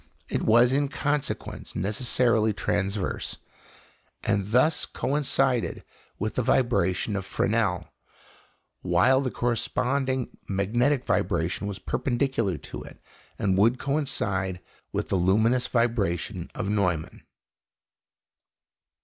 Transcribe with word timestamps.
It 0.29 0.41
was, 0.41 0.71
in 0.71 0.87
consequence, 0.87 1.75
necessarily 1.75 2.53
transverse, 2.53 3.37
and 4.23 4.47
thus 4.47 4.87
coincided 4.87 5.83
with 6.17 6.33
the 6.33 6.41
vibration 6.41 7.15
of 7.15 7.23
Fresnel; 7.23 7.87
while 8.81 9.21
the 9.21 9.29
corresponding 9.29 10.35
magnetic 10.49 11.05
vibration 11.05 11.67
was 11.67 11.77
perpendicular 11.77 12.57
to 12.57 12.81
it, 12.81 12.99
and 13.37 13.55
would 13.59 13.77
coincide 13.77 14.59
with 14.91 15.09
the 15.09 15.17
luminous 15.17 15.67
vibration 15.67 16.49
of 16.55 16.67
Neumann. 16.67 17.21